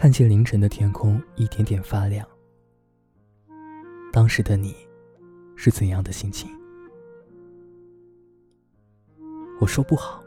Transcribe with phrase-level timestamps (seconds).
[0.00, 2.26] 看见凌晨的天空一点点发亮，
[4.10, 4.74] 当时的你
[5.56, 6.50] 是怎样的心情？
[9.60, 10.24] 我说不好。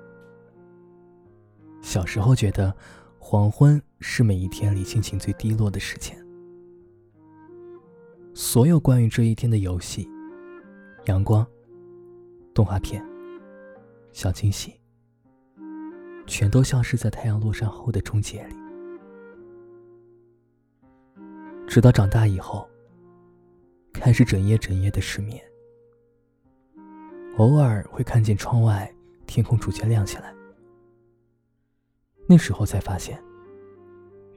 [1.82, 2.72] 小时候觉得
[3.18, 6.16] 黄昏是每一天里心情最低落的时间，
[8.36, 10.08] 所有关于这一天的游戏、
[11.06, 11.44] 阳光、
[12.54, 13.04] 动画片、
[14.12, 14.80] 小惊喜，
[16.28, 18.63] 全都消失在太阳落山后的终结里。
[21.68, 22.70] 直到长大以后，
[23.94, 25.44] 开始整夜整夜的失眠，
[27.38, 28.94] 偶尔会看见窗外
[29.26, 30.34] 天空逐渐亮起来，
[32.28, 33.20] 那时候才发现，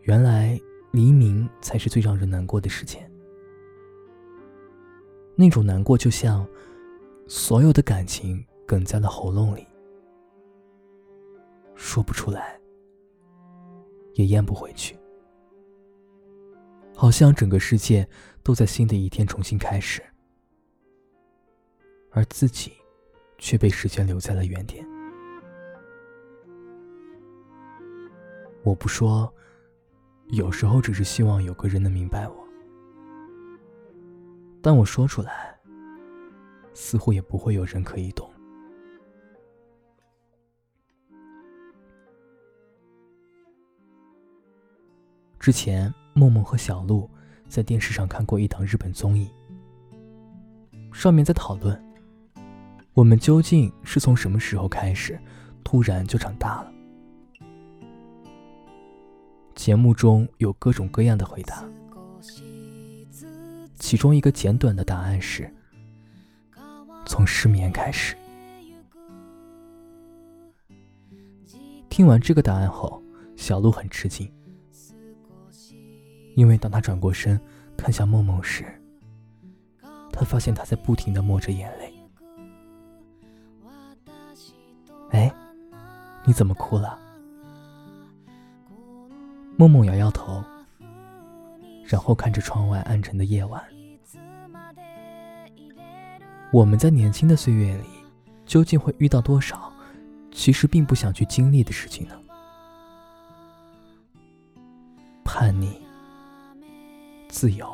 [0.02, 0.58] 原来
[0.92, 3.10] 黎明才是最让人难过的时间。
[5.34, 6.46] 那种难过就像
[7.28, 9.66] 所有的感情哽在了喉咙里，
[11.74, 12.58] 说不出来，
[14.14, 14.96] 也咽不回去。
[16.98, 18.08] 好像整个世界
[18.42, 20.02] 都在新的一天重新开始，
[22.10, 22.72] 而自己
[23.36, 24.82] 却被时间留在了原点。
[28.64, 29.30] 我不说，
[30.30, 32.48] 有时候只是希望有个人能明白我，
[34.62, 35.54] 但我说出来，
[36.72, 38.32] 似乎也不会有人可以懂。
[45.38, 45.92] 之前。
[46.16, 47.08] 梦梦和小鹿
[47.46, 49.30] 在电视上看过一档日本综艺，
[50.90, 51.78] 上面在讨论
[52.94, 55.20] 我们究竟是从什么时候开始
[55.62, 56.72] 突然就长大了。
[59.54, 61.62] 节目中有各种各样的回答，
[63.78, 65.52] 其中一个简短的答案是：
[67.04, 68.16] 从失眠开始。
[71.90, 73.02] 听完这个答案后，
[73.36, 74.26] 小鹿很吃惊。
[76.36, 77.40] 因为当他转过身
[77.78, 78.66] 看向梦梦时，
[80.12, 81.94] 他发现她在不停的抹着眼泪。
[85.12, 85.34] 哎，
[86.26, 86.98] 你怎么哭了？
[89.56, 90.44] 梦梦摇摇头，
[91.86, 93.64] 然后看着窗外暗沉的夜晚。
[96.52, 97.88] 我们在年轻的岁月里，
[98.44, 99.72] 究竟会遇到多少
[100.30, 102.14] 其实并不想去经历的事情呢？
[105.24, 105.85] 叛逆。
[107.38, 107.68] 自由，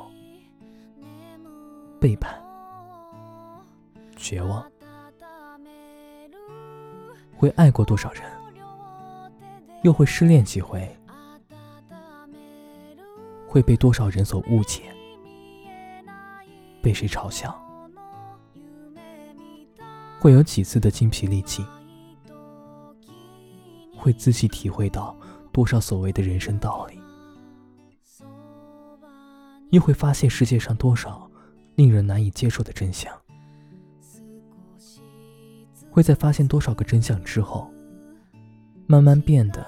[2.00, 2.36] 背叛，
[4.16, 4.68] 绝望，
[7.36, 8.24] 会爱过多少人？
[9.84, 10.92] 又会失恋几回？
[13.46, 14.92] 会被多少人所误解？
[16.82, 17.56] 被谁嘲笑？
[20.18, 21.64] 会有几次的精疲力尽？
[23.96, 25.16] 会仔细体会到
[25.52, 27.00] 多少所谓的人生道理？
[29.72, 31.28] 又会发现世界上多少
[31.76, 33.10] 令人难以接受的真相？
[35.90, 37.70] 会在发现多少个真相之后，
[38.86, 39.66] 慢慢变得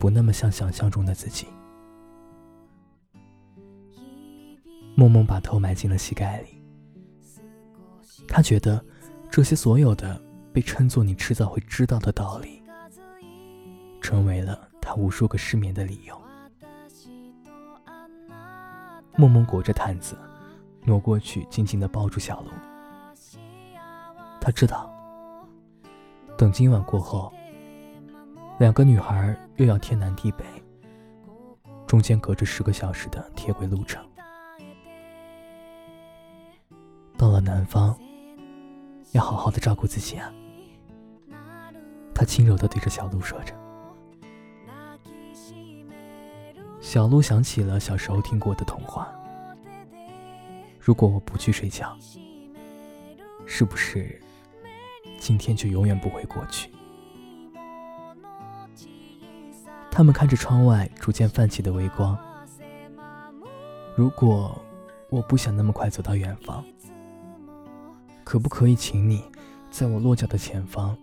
[0.00, 1.46] 不那么像想象中的自己？
[4.96, 6.48] 梦梦把头埋进了膝盖里，
[8.26, 8.84] 他觉得
[9.30, 10.20] 这些所有的
[10.52, 12.60] 被称作你迟早会知道的道理，
[14.00, 16.20] 成为了他无数个失眠的理由。
[19.16, 20.16] 梦梦裹着毯子，
[20.84, 22.50] 挪过去，紧紧地抱住小鹿。
[24.40, 24.90] 他知道，
[26.36, 27.32] 等今晚过后，
[28.58, 30.44] 两个女孩又要天南地北，
[31.86, 34.04] 中间隔着十个小时的铁轨路程。
[37.16, 37.98] 到了南方，
[39.12, 40.30] 要好好的照顾自己啊。
[42.14, 43.54] 他轻柔地对着小鹿说着。
[46.86, 49.12] 小鹿想起了小时候听过的童话。
[50.78, 51.98] 如果我不去睡觉，
[53.44, 54.22] 是不是
[55.18, 56.70] 今天就永远不会过去？
[59.90, 62.16] 他们看着窗外逐渐泛起的微光。
[63.96, 64.56] 如果
[65.10, 66.64] 我不想那么快走到远方，
[68.22, 69.24] 可不可以请你，
[69.72, 70.96] 在我落脚的前方，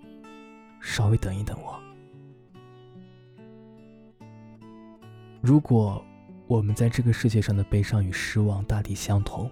[0.80, 1.78] 稍微等一等我？
[5.44, 6.02] 如果
[6.48, 9.52] 我们在这个世界上的悲伤与失望大抵相同，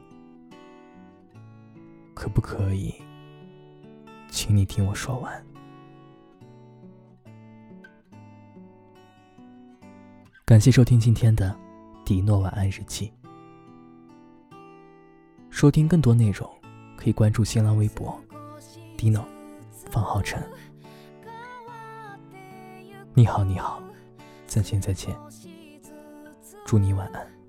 [2.14, 2.96] 可不可以，
[4.30, 5.46] 请你听我说完？
[10.46, 11.54] 感谢收听今天的
[12.06, 13.12] 《迪诺晚安日记》。
[15.50, 16.50] 收听更多内容，
[16.96, 18.18] 可以关注新浪微博
[18.96, 19.28] “迪诺
[19.92, 20.42] 方浩辰”。
[23.14, 23.84] 你好，你好，
[24.48, 25.14] 再见，再见。
[26.72, 27.41] 祝你晚安。